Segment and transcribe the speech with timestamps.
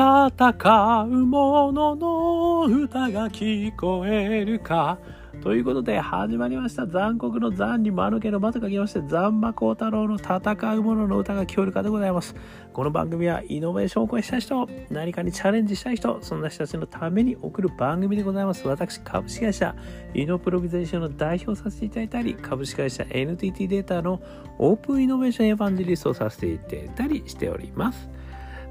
[0.00, 4.96] 戦う者のの歌が聞こえるか
[5.42, 6.86] ということで始まりました。
[6.86, 10.38] 残酷の残に間抜けの間と書きまして残馬光太郎の戦
[10.76, 12.34] う者のの歌が聞こえるかでございます
[12.72, 18.66] この番組はイノベーションを起こした人何かにチャレンジしたい人そんな人たちのために送る番組でございます。
[18.66, 19.76] 私株式会社
[20.14, 24.22] イノプロビゼーションの代表させていただいたり株式会社 NTT データの
[24.56, 28.08] オープンイノベーションエヴァンジリストをさせていただいたりしております。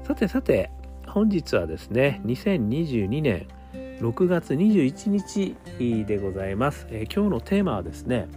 [0.02, 0.72] さてさて
[1.10, 3.48] 本日はですね2022年
[3.98, 5.56] 6月21日
[6.04, 8.28] でございます、えー、今日のテーマはですね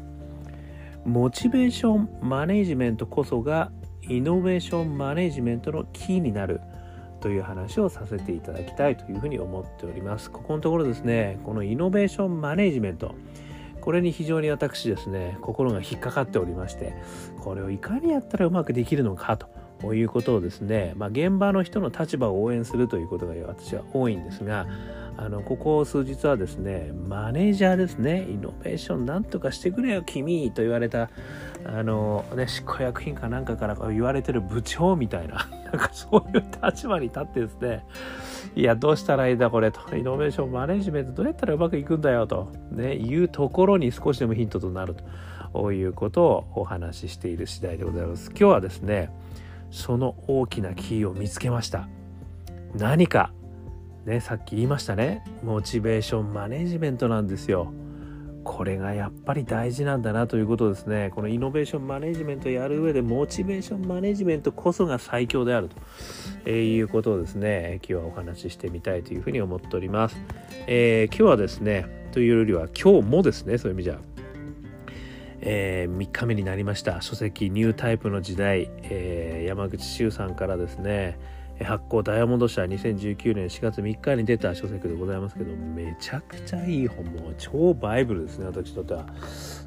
[1.05, 6.61] モチベーションマネジメントこそがイノベーションマネジメントのキーになる
[7.21, 10.31] という話をさせていただきたいというふうに思っております。
[10.31, 13.13] ここのところですねこのイノベーションマネジメント
[13.81, 16.93] これに非常に私ですね心が引っかかっておりまして
[17.39, 19.52] これをいかにやったらうまくできるのかと
[19.91, 24.67] いうことをですね、まあ、現場の人の立場を応援するということが私は多いんですが
[25.17, 31.09] あのここ数日はですねマネージャーですねイノベーションなんとかしてくれよ君と言われた
[31.65, 37.85] あのね執行役員かなんかから言われてる部長みたいな なんかそういう立場に立ってですね
[38.55, 39.95] いやどうしたらいいんだこれと。
[39.95, 45.03] イノベーションマネジメントどうやったらうまくいくんだよと、ね、いうところに少しでもヒントとなると。
[45.71, 48.29] いうことをお話ししている次第でございます。
[48.31, 49.11] 今日はですね
[49.73, 51.89] その大きなキーを見つけました。
[52.75, 53.31] 何か
[54.05, 55.25] ねさっき言いましたね。
[55.43, 57.73] モチベーションマネジメントなんですよ。
[58.43, 61.11] これがやっぱり大事なんだなということですね。
[61.15, 65.77] このイノベーションマネジメントをやる上でモチベーションマネジメントこそが最強であると、
[66.45, 67.79] えー、いうことをですね。
[67.89, 70.17] 今日はお話ししてみたいというふうに思っております、
[70.67, 73.99] えー、今日はですねというよりは今日もですねそういう意味じゃ
[75.45, 81.19] えー、3日目になりました書籍「ニュータイプの時代」えー、山口周さんからですね
[81.61, 89.05] 発行ダイヤモンド社2019年4月3日に出た書籍でございますけどめちゃくちゃいい本も超バイブルですね私にとっては。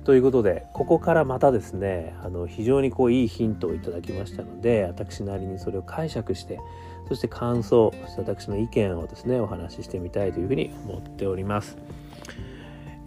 [0.05, 6.59] ということでここからまたですねあの非常にこういいヒントをいただきましたので私なりにそれを解釈して
[7.09, 11.77] そして感想そして私の意見をですねお話ししてみたいというふうに思っております。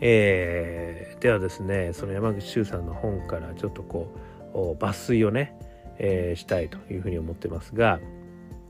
[0.02, 4.08] えー、ではですねその山口周さんの本からちょっとこ
[4.54, 5.56] う抜粋をね、
[5.98, 8.00] えー、したいというふうに思ってますが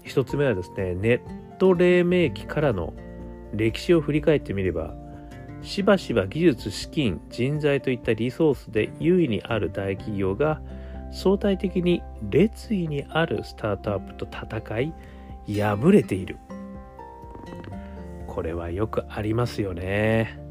[0.03, 2.93] 一つ目はですねネット黎明期からの
[3.53, 4.95] 歴史を振り返ってみれば
[5.61, 10.61] しばしば技術資金人材といったリソースで優位にある大企業が
[11.11, 14.93] 相対的に劣位にあるスタートアップと戦い
[15.47, 16.37] 敗れている。
[18.27, 20.48] これはよくありますよね。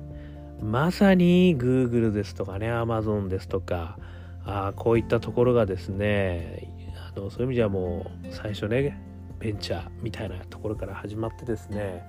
[0.62, 3.98] まさに Google ですとかね Amazon ですとか
[4.44, 6.68] あこういったところがですね
[7.14, 9.00] あのそういう意味ではもう最初ね
[9.38, 12.06] ベンチャーみたいなところから始まってですね、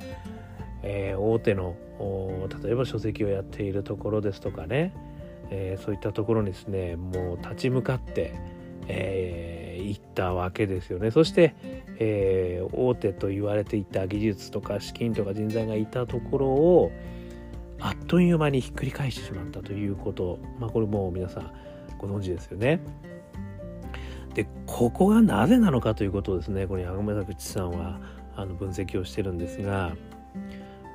[0.84, 1.76] えー、大手の
[2.64, 4.94] 例えば書籍をやっているところですとかね、
[5.52, 8.34] えー、そういったところにですねもう立ち向かって、
[8.88, 11.12] えー、行ったわけですよね。
[11.12, 11.56] そして、
[12.00, 16.92] えー、大手と言われていた技術とか資金とか人材がいたところを
[18.10, 21.54] という間にひっくり返してしまったということまあこれもう皆さん
[22.00, 22.82] ご存知ですよね。
[24.34, 28.00] でここがなぜなのかということをですねこの山口さんは
[28.36, 29.96] あの分析をしてるんですが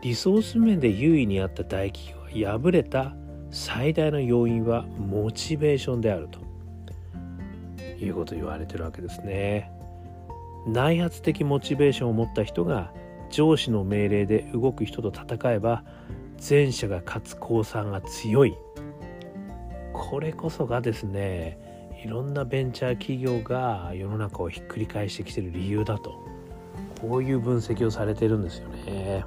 [0.03, 3.15] リソース面で優位にあった大企業が敗れた
[3.51, 6.41] 最大の要因はモチベーションであると
[8.05, 9.71] いうことを言われてるわけですね。
[10.67, 12.93] 内発的モチベーションを持った人が
[13.31, 15.85] 上司の命令で動く人と戦えば
[16.39, 18.56] 前者が勝つ公算が強い
[19.93, 21.59] これこそがですね
[22.05, 26.22] いろんなベンチャー企業が世の中をひっくり返してきてる理由だと
[27.00, 29.25] こういう分析をされてるんですよね。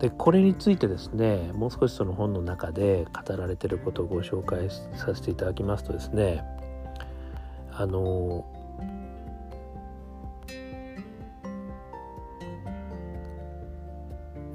[0.00, 6.42] でこれについてですねもう少しその本の中で語られてることをご紹介させていただきますとですね
[7.70, 8.49] あの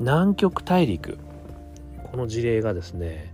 [0.05, 1.17] 南極大陸
[2.11, 3.33] この事例がですね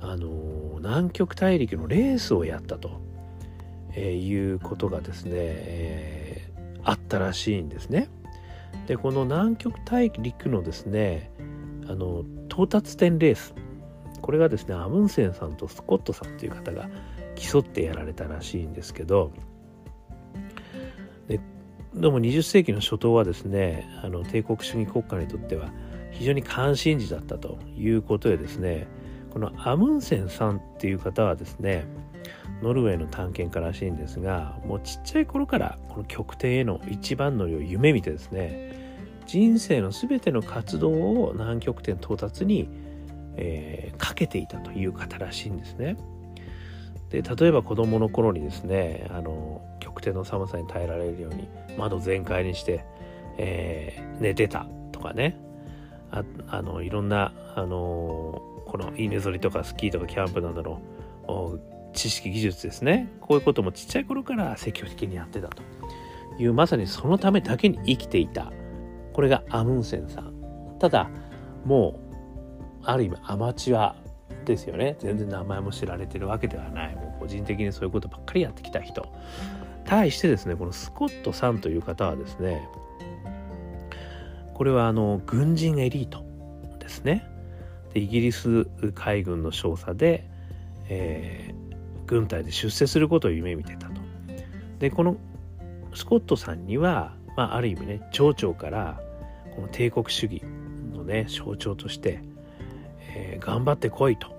[0.00, 3.02] あの南極大陸のレースをやったと、
[3.92, 8.08] えー、いうことがですね、えー、あったらしいんですね。
[8.86, 11.30] でこの南極大陸のですね
[11.86, 13.54] あの到達点レース
[14.22, 16.88] これがですねアムンセンさんとスコットさんという方が
[17.34, 19.32] 競ってやられたらしいんですけど
[21.28, 21.40] で
[21.94, 25.70] どうも20世紀の初頭はですねあの帝国主義国家にとっては
[26.18, 28.86] 非常に関心事だったということでですね
[29.30, 31.86] このアムンセンさんっていう方はですね
[32.62, 38.74] ノルウェーの探検家らしいんですがもうちっちゃい頃からこの極点への一番乗りを夢見てですね
[39.26, 42.68] 人生の全ての活動を南極点到達に、
[43.36, 45.96] えー、かけていたという方らしいんですね。
[47.10, 52.84] で例えば子供の頃にですねあの極点の寒さに耐えられるように窓全開にして、
[53.36, 55.38] えー、寝てたとかね
[56.10, 61.58] ああのいろんなあのこの稲剃りとかスキーとかキャンプなどの
[61.92, 63.10] 知識技術ですね。
[63.20, 65.62] こういうこともちっちゃい頃から積極的にやってたと
[66.38, 68.52] いうまさにそのためだけに生きていた。
[69.12, 70.34] これがアムンセンさん。
[70.78, 71.08] ただ
[71.64, 71.98] も
[72.82, 73.96] うある意味アマチュア
[74.44, 74.96] ですよね。
[75.00, 76.94] 全然名前も知られてるわけではない。
[76.94, 79.06] もう個人的にそういうことばっかりやってきた人。
[79.86, 82.68] 対してですねこのスコットさんという方はですね
[84.56, 86.24] これはあの軍人エリート
[86.80, 87.28] ですね。
[87.92, 88.64] でイギリス
[88.94, 90.26] 海軍の少佐で、
[90.88, 91.76] えー、
[92.06, 94.00] 軍隊で出世することを夢見てたと。
[94.78, 95.18] でこの
[95.92, 98.98] スコットさんには、まあ、ある意味ね町長から
[99.54, 100.42] この帝国主義
[100.94, 102.22] のね象徴として、
[103.14, 104.34] えー、頑張ってこいと。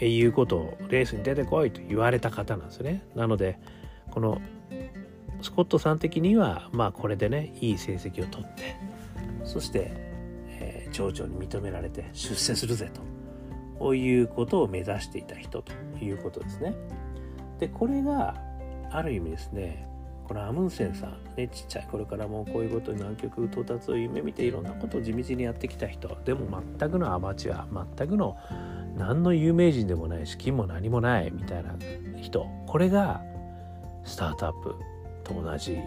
[0.00, 3.02] いうことをレースに出てこいと言われた方なんですね。
[3.16, 3.58] なので
[4.12, 4.40] この
[5.42, 8.76] スコットさん的にはまあこれでねいい成績を取って
[9.50, 9.90] そして、
[10.60, 13.00] えー、町長に認められて出世するぜと。
[13.80, 16.74] こういうことを目指していた人ということですね。
[17.58, 18.34] でこれが
[18.90, 19.88] ある意味ですね
[20.28, 28.36] このアムンセンさんねちっちゃい頃からもうこういうことに南極到達を夢見ていろんなことを地道にやってきた人でも全くのアマチュア全くの
[28.96, 31.74] 何の有名人でもないし金も何もないみたいな
[32.20, 32.46] 人。
[32.66, 33.22] これが
[34.04, 34.74] スタートアップ
[35.24, 35.78] と同じ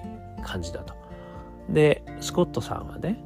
[0.43, 0.95] 感じだと。
[1.69, 3.23] でスコットさんはね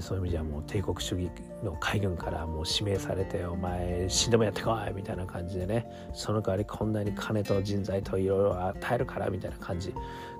[0.00, 1.30] そういう意味じゃもう帝国主義
[1.62, 9.94] の海軍からもう指名されて「お前死んでもやってこい!」みたいな感じでねその代わりこんなに金と人材といろいろ与えるからみたいな感じ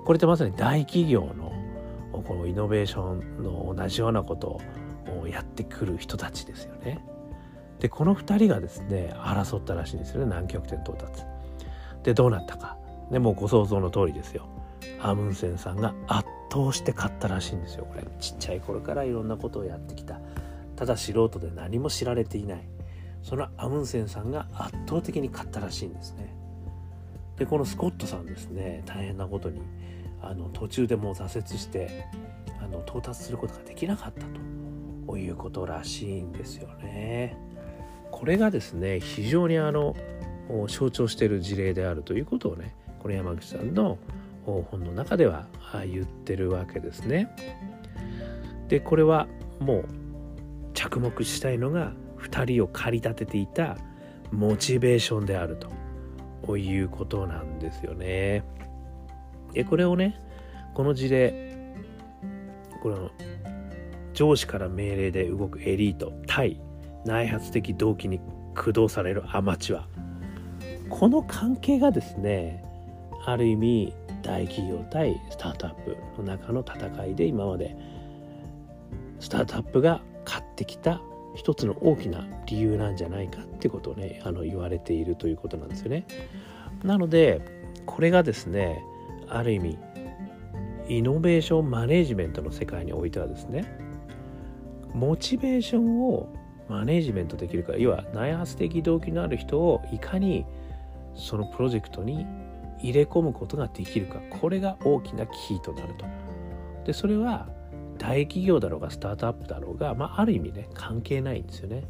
[0.05, 1.51] これってまさに大企業の
[2.11, 4.59] このイノベーションの同じようなこと
[5.21, 6.99] をやってくる人たちですよね。
[7.79, 11.23] でこの2人がですね争ったらしいんですよね南極点到達。
[12.03, 12.77] でどうなったか。
[13.11, 14.47] でもうご想像の通りですよ。
[15.01, 16.27] アムンセンさんが圧
[16.57, 17.85] 倒して勝ったらしいんですよ。
[17.85, 20.19] これちっちゃい頃からいろんなことをやってきた。
[20.75, 22.67] ただ素人で何も知られていない。
[23.21, 26.35] そのアムンセンさんが圧倒的に勝ったらしいんですね。
[27.37, 29.61] でこのスコットさんですね大変なことに
[30.21, 32.05] あの途中でもう挫折して
[32.59, 34.25] あの到達することができなかった
[35.05, 37.37] ということらしいんですよね。
[38.11, 39.95] これがですね非常にあの
[40.67, 43.97] 象徴している事例であるということをねこの山口さんの
[44.69, 45.47] 本の中では
[45.91, 47.29] 言ってるわけですね。
[48.67, 49.27] でこれは
[49.59, 49.85] もう
[50.73, 53.77] 着目したいのが2人を駆り立てていた
[54.31, 55.57] モチベーションである
[56.45, 58.43] ということなんですよね。
[59.53, 60.19] でこれをね
[60.73, 61.75] この事例
[62.83, 63.11] この
[64.13, 66.61] 上司から命令で動くエリート対
[67.05, 68.19] 内発的動機に
[68.53, 69.87] 駆動されるアマチュア
[70.89, 72.63] この関係がですね
[73.25, 73.93] ある意味
[74.27, 77.75] 大企業対スタートアップの中の戦いで今まで
[79.21, 81.01] スタートアップが買ってきた
[81.33, 86.05] 一つの大きな理由なんじゃないかってことをねあの言われているということなんですよね。
[86.83, 87.41] なので
[87.85, 88.83] これがですね
[89.29, 89.77] ある意味
[90.89, 93.65] イノベーションマネジメントの世界においてはですね
[94.93, 96.27] モチベーションを
[96.67, 100.45] マネジメントできるか要は内発的動機のある人をいかに
[101.15, 102.25] そのプロジェクトに
[102.79, 106.05] 入れ込むことができるかこれが大きなキーとなると。
[106.85, 107.49] でそれは
[107.97, 111.83] 大企業だろうがスタートアップだろうが、まあ、ある意味ね関係ないんですよね。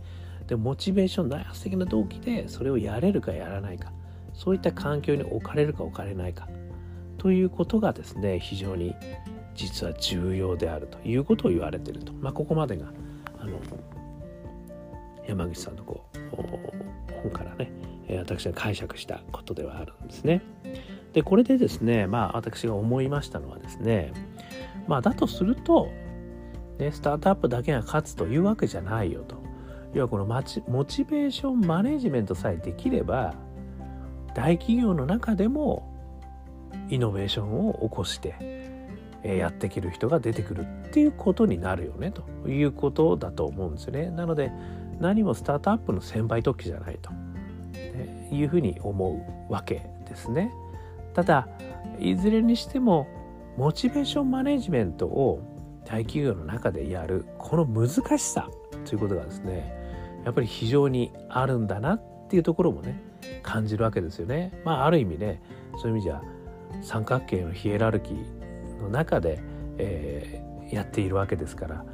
[0.47, 3.91] でモチベーション内発的な動機でそれをやれるかやらないか
[4.33, 6.47] そういった環境に置かれるか置かれないか
[7.17, 8.95] ということがですね非常に
[9.55, 12.85] 実は重要であるということを言われていると、まあ、ここまでが
[13.39, 13.59] あの
[15.27, 17.71] 山口さんのこう本からね
[18.09, 20.41] 私が解釈したことではあるんですね。
[21.13, 24.13] でこれでですねまあ私が思いましたのはですね
[24.87, 25.89] まあだとすると、
[26.79, 29.35] ね、スタートアップだけが勝つというわけじゃないよと。
[29.93, 33.33] 要はこのモチベーションマネジメントさえできれば
[34.35, 35.91] 大企業の中でも
[36.89, 38.35] イノベーションを起こして
[39.23, 44.09] やっていける人が出てくるっていうことになるよねということだと思うんですよね。
[44.11, 44.51] なので
[44.99, 47.09] 何もスタートアップの先輩特許じゃないと。
[48.31, 50.51] いうふうに思うわけですね。
[51.13, 51.47] ただ
[51.99, 53.07] いずれにしても
[53.57, 55.41] モチベーションマネジメントを
[55.83, 58.49] 大企業の中でやるこの難しさ
[58.85, 59.73] ということがですね
[60.25, 63.01] やっぱり非常にあるんだなっていうところもね
[63.41, 64.61] 感じるわけですよね。
[64.63, 65.41] まあある意味ね
[65.77, 66.21] そういう意味じゃ
[66.81, 69.39] 三角形のヒエラルキーの中で、
[69.77, 71.85] えー、やっているわけですから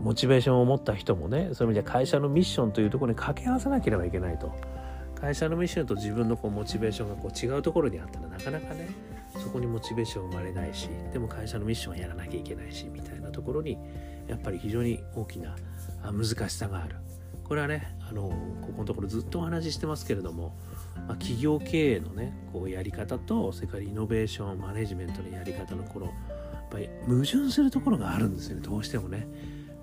[0.00, 4.52] モチベーションを持った人もねそういう意味では会社のミッションというところに掛け合わせなければいけないと
[5.20, 8.88] 会社のミッションと自分のこうモチベーションがこう違うところにあったらなかなかね
[9.36, 13.78] そこにモチベーション生まれないしでも会社のミッションはやらなきゃいけないしみたいなところに
[14.26, 15.56] やっぱり非常に大きな
[16.02, 16.96] 難しさがある
[17.44, 18.22] これはねあの
[18.60, 20.54] ここのところずっとお話ししてますけれども、
[20.94, 26.14] まあ、企業経営のねこうやり方とそれからイノベーションマネジメントのやり方のこのやっ
[26.70, 29.26] ぱり矛盾するところがあるんですよねどうしてもね。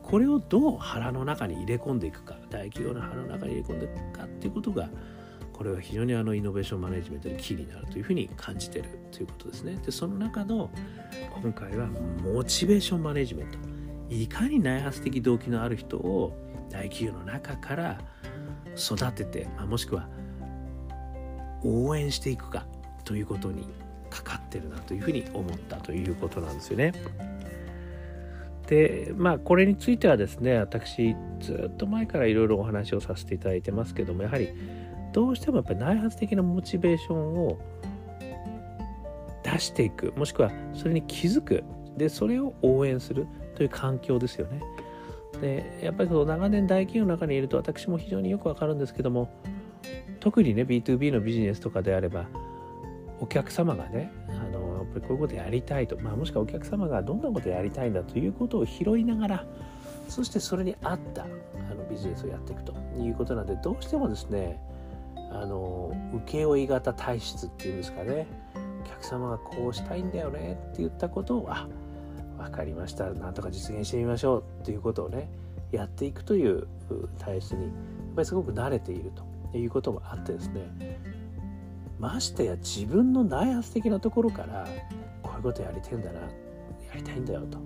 [0.04, 4.88] これをどう腹の中に入れ込んでいくか大企業の腹の中に入れ込んでいくかっていうことが
[5.56, 9.78] これは非常にあのイノベーションマネジメントのキーになるというふうに感じてるということですね。
[9.86, 10.70] でその中の
[11.42, 11.88] 今回は
[12.22, 13.58] モチベーションマネジメント
[14.10, 16.36] いかに内発的動機のある人を
[16.70, 18.02] 大企業の中から
[18.76, 20.10] 育てて、まあ、もしくは
[21.64, 22.66] 応援していくか
[23.06, 23.66] ということに
[24.10, 26.92] かかってるなというふうに思ったということなんですよね。
[28.68, 34.50] でまあこれについてはですね私ずっと前からいろいろお話をさせていただいてますけどもやはり
[35.16, 37.58] どうしてもやっぱり内発的なモチベーションを
[39.44, 41.64] 出していくもしくはそれに気づく
[41.96, 44.62] でそれを応援するという環境ですよね。
[45.40, 49.30] でやっぱりその長年大企業の中にいると私も非常によくわかるんですけども
[50.20, 52.26] 特にね B2B のビジネスとかであれば
[53.22, 59.46] お客様がねあのやっぱりこういうことやりたいと、まあ、もしくはお客様がどんなことやりたいんだということを拾いながら
[60.10, 61.28] そしてそれに合ったあ
[61.74, 64.60] のビジネスをやっていくということなんでどうしてもですね
[65.32, 65.92] あの
[66.28, 68.28] 請負型体質っていうんですかね。
[68.82, 71.68] お客様がこうしたいんだよねって言ったことをあ
[72.38, 73.10] 分かりました。
[73.12, 75.30] なんとか実現してみましょうっていうことをね
[75.72, 76.68] やっていくという
[77.20, 77.72] 体質にやっ
[78.16, 79.12] ぱりすごく慣れている
[79.52, 81.00] ということもあってですね。
[82.00, 84.68] ましてや自分の内発的なところから
[85.24, 86.28] こういうことやりてんだなや
[86.96, 87.58] りたいんだよと、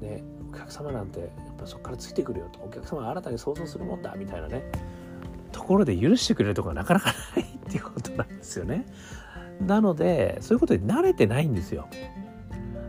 [0.00, 1.28] ね、お客様なんてやっ
[1.58, 2.60] ぱそこからついてくるよと。
[2.60, 4.62] お客様は新たに想像するもんだみたいなね。
[5.52, 8.86] ところで許してくれるとこがなかなかないっていうことなんですよね。
[9.60, 11.88] なのでそういうことに慣れてないんですよ。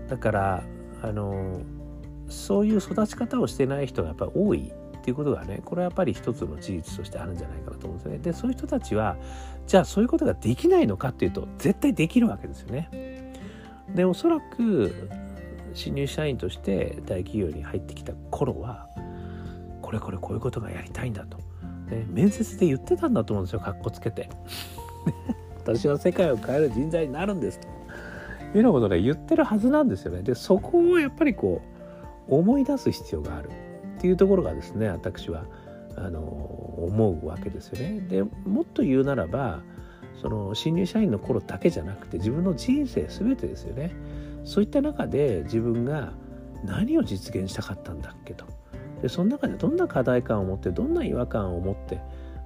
[0.10, 0.64] だから
[1.02, 1.62] あの
[2.30, 8.18] そういう育ち方をしてない人がやっぱり多いっていうことがねこれはやっぱり一つの事実としてあるんじゃないかなと思うんですね。
[8.20, 9.18] でそういう人たちは
[9.68, 13.34] じゃあそういうことができないのかっていうと絶対できるわけですよね。
[13.94, 15.10] でおそらく
[15.74, 18.88] 新入社員として大企業に入ってきた頃は
[19.82, 21.38] これこれこういうことがやりたいんだと、
[21.94, 24.30] ね、面接で言ってたんだと思うんですよかっこつけて。
[25.64, 27.68] 私は世界を変える人材になるんですと
[28.58, 30.22] いうようなことで言ってるはずなんですよね。
[30.22, 31.62] でそこをやっぱりこ
[32.28, 33.50] う思い出す必要がある
[33.98, 35.46] っていうところがですね私は
[35.96, 38.02] あの思うわけですよね。
[38.02, 39.62] でもっと言うならば
[40.22, 43.92] その新入社員の頃だけじゃなくて自分の人生全てですよね。
[44.44, 46.12] そういった中で自分が
[46.66, 48.46] 何を実現したかったんだっけと。
[49.04, 52.00] でその中でどんな課題感を持ってどんな違和感を持って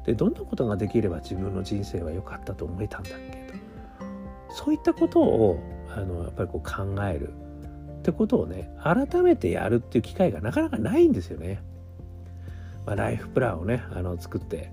[0.07, 3.53] でどんなことができれば自分の人生は良かったと思えたんだっけ
[4.49, 5.59] とそういったことを
[5.95, 7.29] あのやっぱりこう考える
[7.99, 11.61] ってことをね改めてやるっていう機会がなかなかないんですよね。
[12.87, 14.71] まあ、ライフプランをねあの作って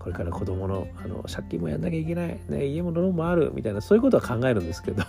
[0.00, 5.04] これから子供のあの借金もやんなきゃいけない、ね、家もローンもあるみたいなそういうことは考えるんですけど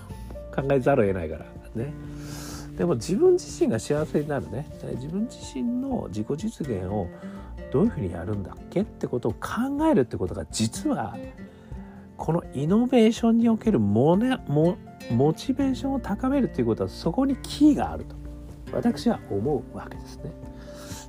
[0.56, 1.92] 考えざるを得ないからね。
[2.78, 4.68] でも自分自身が幸せになるね。
[4.96, 7.08] 自分自身の自己実現を
[7.72, 11.18] どういうふうにやるんだっけってことを考えるってことが実は
[12.16, 14.78] このイノベーションにおけるモネモ
[15.12, 18.16] モチベーションを高めるということはそこにキーがあると。
[18.72, 20.32] 私は思うわけですね。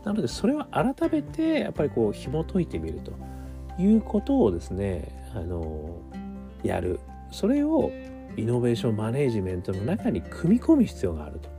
[0.04, 3.12] なのでそれは改めてやっぱりこう紐解いてみると。
[3.78, 6.00] いうことをですねあの
[6.62, 7.00] やる。
[7.30, 7.92] それを
[8.36, 11.57] イノベーションマネジメントの中に組み込む必要があると。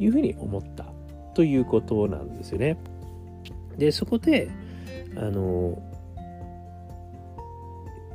[0.00, 0.86] いうふうに思った
[1.34, 2.76] ということなんですよね。
[3.76, 4.50] でそこで
[5.16, 5.80] あの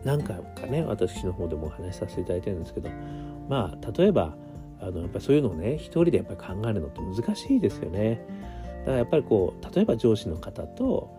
[0.03, 2.89] 何回かね私の方でもお話しさせていただいてるんですけど
[3.49, 4.35] まあ例えば
[4.81, 8.21] あのやっぱりそういうのをね一人でやっぱり考えるのって難しいですよね。
[8.79, 11.09] だからやっぱりこう例えば上司の方と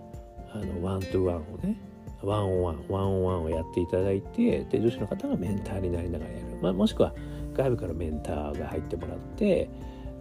[0.52, 1.76] あのワントゥワンをね
[2.23, 7.14] ワンオンワンワンオンワンをやっていただいてで上司の方がメンターになりながらやる、まあ、もしくは
[7.54, 9.68] 外部からメンターが入ってもらって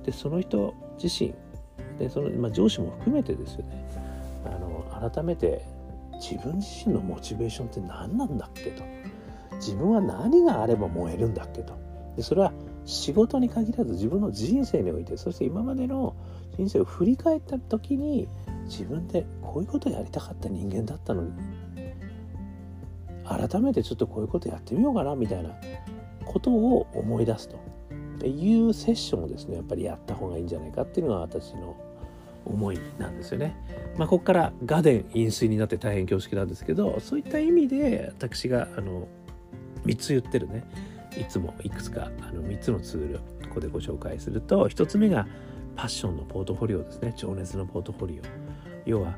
[0.05, 1.33] でその人自身
[1.97, 3.85] でその、まあ、上司も含めてですよね。
[4.45, 5.65] あの改めて
[6.13, 8.83] 自分自身のモチベーションって何なんだっけと。
[9.55, 11.73] 自分は何があれば燃えるんだっけと。
[12.15, 12.53] でそれは
[12.85, 16.15] 仕事に限らず自分の人生においてそして今までの
[16.55, 18.27] 人生を振り返った時に
[18.65, 21.31] 自分でこういうことやりたかった人間だったのに。
[23.27, 25.49] 改めてちょっとこういうことやってみようかなみたいな
[26.25, 27.57] ことを思い出すと。
[28.25, 31.77] ていうセッションをですねやっぱりやった方がいいんじゃないかっていうのが私の
[32.43, 33.55] 思いなんですよね。
[33.97, 39.07] まあ、ここからガデン飲水になって大変恐縮なんですけどそういった意味で私があの
[39.85, 40.63] 3つ言ってるね。
[41.19, 45.27] いつもいくつかあの3つのツールここでご紹介すると1つ目が
[45.75, 47.13] パッションのポートフォリオですね。
[47.15, 48.23] 情熱のポートフォリオ。
[48.89, 49.15] 要は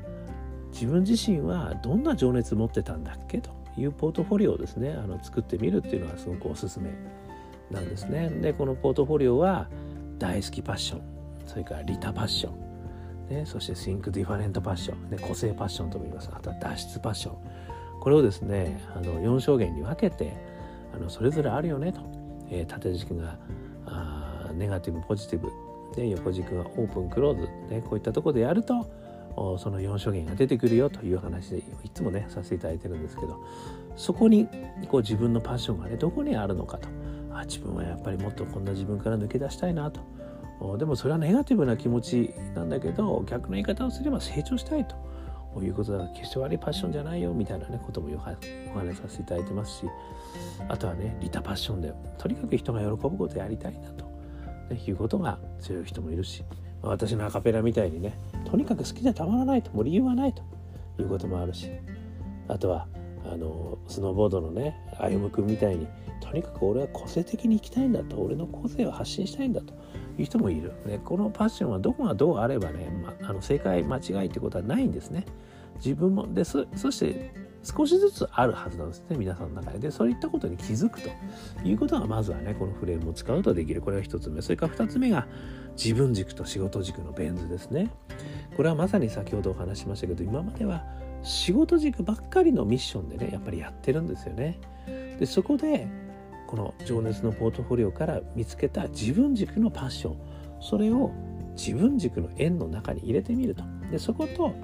[0.70, 6.90] 自分自身はどんな情熱持ってたんだっけというポートフォリオをですねあの作ってみるっていうのはすごくおすすめ。
[7.70, 8.28] なんですね。
[8.28, 9.68] でこのポートフォリオは
[10.18, 11.02] 大好きパッション。
[11.46, 16.30] それからリタパッション、ね、そして Think Different パッション、ね、個性パッションとも言います。
[16.32, 17.36] あとは脱出パッション。
[18.00, 20.36] これをですねあの4証言に分けて
[20.94, 22.00] あのそれぞれあるよねと、
[22.50, 23.36] えー、縦軸が
[23.86, 25.48] あネガティブポジティブ。
[25.96, 28.86] で横軸がオープンクローズ、ね、こういったとこでやると
[29.58, 33.42] その4証言が出てくるよという話でいつもねさせていただいてるんですけど
[33.96, 34.48] そこに
[34.88, 36.88] こう自分のパッションがねどこにあるのかと。
[37.38, 40.00] あ自分はやっぱりもっとこんな自分から抜け出したいなと。
[40.76, 44.96] でもそれはネガティブな気持ちなんだけど逆の言い方をすれば成長したいと。
[45.60, 48.18] いうことだから決して悪いパッションじゃないよみたいなねこともお
[48.78, 49.86] 話しさせていただいてますし。
[50.68, 54.04] あとはねリタパッションでとにかく人が喜ぶことやりたいなと、
[54.70, 56.44] ね、いうことが強い人もいるし。
[56.80, 59.72] 私のアカペラみたいにねとにかく好きでたまらないと。
[59.72, 60.42] もう理由はないと。
[61.00, 61.70] いうこともあるし。
[62.48, 62.86] あとは
[63.30, 65.86] あのスノーボードのね歩夢君みたいに
[66.20, 69.74] とにかく俺は個性的に生きたいんだと俺の個性を発信したいんだと
[70.18, 75.24] いう人もいる、ね、このパッションはどこがどうあればね、まあ、の正解間違いってことはないんですね。
[75.76, 77.32] 自分もでそして
[77.76, 79.78] 少しずつあるはずなんですね皆さんの中で。
[79.78, 81.10] でそういったことに気づくと。
[81.64, 83.82] いうことがまずはねこのフレームを使うとできる。
[83.82, 84.40] これが1つ目。
[84.40, 85.26] それから2つ目が
[85.76, 87.90] 自分軸と仕事軸のベン図ですね。
[88.56, 90.84] これはまさに先ほどお話しましたけど今までは
[91.22, 94.58] 仕事軸ばっかりのミッションでねやっぱりやってるんですよね。
[95.18, 95.86] でそこで
[96.46, 100.16] この情熱のポートフォリオから見つけた自分軸のパッション。
[100.60, 101.12] それを
[101.56, 103.62] 自分軸の円の中に入れてみると。
[103.90, 104.54] でそこと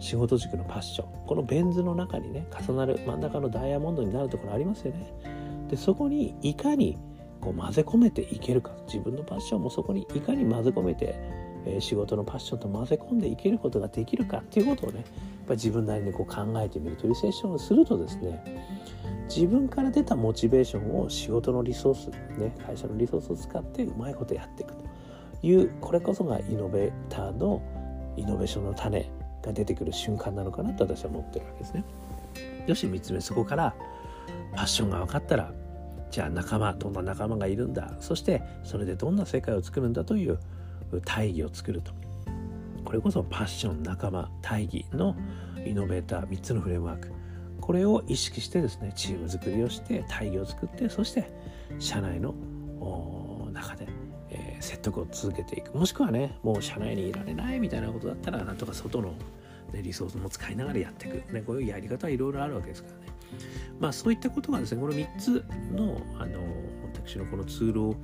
[0.00, 1.26] 仕事軸のパッション。
[1.26, 5.12] このベン図の中にね重なる真ん中のダイヤモンドになるところありますよね。
[5.68, 6.98] でそこにいかに
[7.40, 8.72] こう混ぜ込めていけるか。
[8.86, 11.14] 自分のパッションもそこにいかに混ぜ込めて、
[11.66, 14.38] えー、仕事のパッションと混ぜ込んでいけることができるか。
[14.38, 15.06] っていうことをねやっ
[15.48, 18.42] ぱ自分なりにこう考えてみるとリセッションをするとですね
[19.28, 22.08] 自分から出たモチベーションを仕事のリソース、
[22.38, 24.84] ね、会社のリソースを使ってうまいことやっていくと
[25.42, 27.62] いうこれこそがイノベーターの
[28.16, 29.17] イノベーションの種。
[29.48, 31.84] が出てくる瞬間なのかなと私は思ってるわけですね。
[32.66, 33.74] よし3つ目そこから
[34.54, 35.52] パッションが分かったら
[36.10, 37.96] じゃあ仲間どんな仲間がいるんだ？
[38.00, 40.38] そしてそれでどんな世界を作るんだという
[41.04, 41.92] 大義を作ると。
[42.84, 45.16] これこそパッション仲間大義の
[45.66, 47.12] イノベーター3つのフレームワーク。
[47.60, 51.30] これを意識してですねチーム作りをして大義を作ってそして
[51.78, 52.34] 社内の
[53.52, 53.86] 中で、
[54.30, 55.76] えー、説得を続けていく。
[55.76, 59.12] もしくはねもう社内にいられないみたいなことだったらなんとか外の、
[59.72, 63.12] ね、リソースも使いながらやっていく、ね、こういうやり方はいろいろあるわけですからね
[63.78, 66.40] まあそういったことがですねこの3つのあの
[66.94, 67.94] 私のこのツールを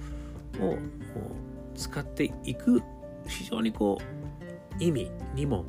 [1.75, 2.83] 使っていく
[3.27, 5.65] 非常にこう意味にも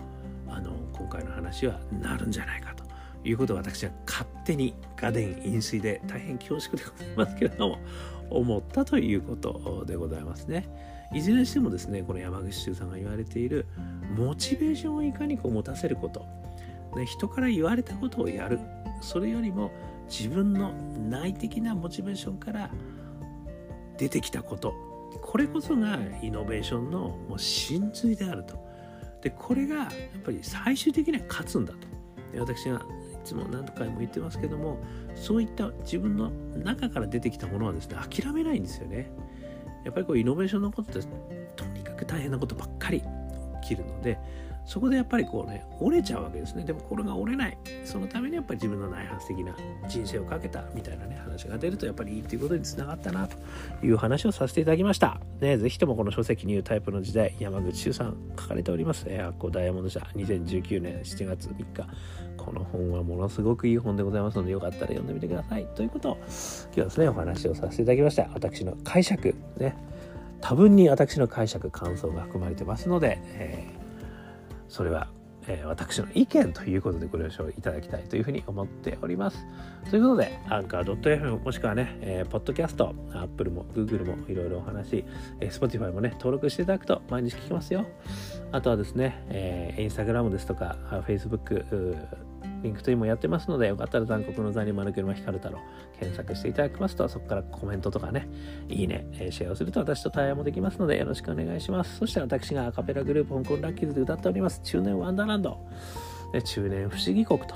[0.48, 2.84] あの今回の話はなるんじゃないかと
[3.24, 7.80] いうことを私は勝手に家電飲水で大変恐縮でございますけれども
[8.30, 10.95] 思ったということでございますね。
[11.14, 13.66] いずれにしてもですねこの山口周さんが言われている
[14.18, 16.26] モチベーションをいかにこう持たせること、
[16.98, 18.60] ね、人から言われたことをやる。
[19.02, 19.72] それよりも
[20.10, 20.74] 自分の
[21.10, 22.70] 内的なモチベーションから
[23.98, 24.74] 出てきたこと。
[25.22, 28.64] これこそがイノベーションのもう真髄であると。
[29.22, 31.96] でこれがやっぱり最終的には勝つんだと。
[32.40, 32.82] 私がい
[33.24, 34.78] つも何回も言ってますけども
[35.16, 36.32] そういった自分の
[36.64, 39.10] 中から出てきたものはですね諦めないんですよね。
[39.86, 41.08] やっぱりこうイノベーションのことって
[41.56, 43.02] とにかく大変なことばっかり
[43.62, 44.18] 起きるので
[44.66, 46.64] そこでやっぱりこうね折れちゃうわけですね。
[46.64, 47.58] でもこれが折れない。
[47.84, 49.56] そのためにやっぱり自分の内発的な
[49.88, 53.38] 人生をかけたみたいなね話が出るとやっぱりいいっていうことにつながったなと
[53.86, 55.20] いう話をさせていただきました。
[55.40, 59.06] ねぜひともこの書籍ニュータイプの時代山口周さん書かれております。
[59.06, 61.88] 発行ダイヤモンド社2019年7月3日。
[62.38, 65.66] この本はものすごくいい本でございますのでよかったら読んでみてください。
[65.76, 66.26] ということを今
[66.74, 68.30] 日はですねお話をさせていただきました。
[68.34, 69.36] 私の解釈。
[69.58, 69.76] ね。
[70.42, 73.85] 多分に私の解釈感想が含まれてますので、えー
[74.76, 75.08] それは、
[75.48, 79.38] えー、私の意見ということでご了承いただきたいというふうに思っております。
[79.90, 85.06] ということで、アンカー .fm もしくはね、えー、ポッドキャスト、Apple も Google もいろいろお話、
[85.40, 87.86] えー、Spotify もね、登録していただくと毎日聞きますよ。
[88.52, 90.76] あとはですね、えー、Instagram ですとか、
[91.08, 91.96] Facebook、
[92.66, 95.60] LinkedIn もやってますので、よかったら残酷の座に丸けるま光太郎
[96.00, 98.28] 検索していただきますと、そこからコメントとかね、
[98.68, 101.98] いいね、シェアをすると私と対話もできますので、よろしくお願いします。
[101.98, 105.58] そして私がアカペラグループ香港ラッキーズで歌っております、中年ワンダーランド。
[106.44, 107.56] 中年不思議国と、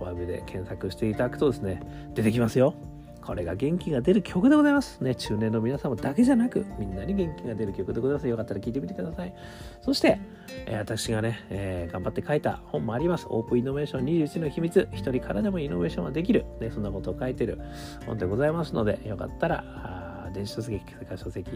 [0.00, 1.82] ワブで検索していただくとですね、
[2.14, 2.74] 出てきますよ。
[3.22, 5.02] これが元気が出る曲でございます。
[5.02, 8.28] ね、中年の皆様だけじゃなく、みんなに元気が出る曲でございます。
[8.28, 9.34] よかったら聴いてみてください。
[9.80, 10.20] そして、
[10.66, 13.26] えー、私がね、えー、頑張って書いた本もあります。
[13.28, 14.88] オープンイノベーション21の秘密。
[14.92, 16.44] 一人からでもイノベーションはできる。
[16.60, 17.60] ね、そんなことを書いてる
[18.06, 21.50] 本でございますので、よかったら、電子書籍、世界書籍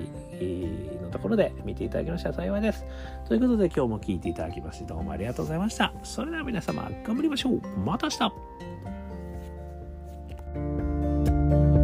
[1.02, 2.84] のところで見ていただきましたら幸いです。
[3.26, 5.92] ということで今日も聴いていただきましてどうもありがとうございました。
[6.02, 7.60] それでは皆様頑張りましょう。
[7.84, 8.93] また明日
[11.50, 11.83] you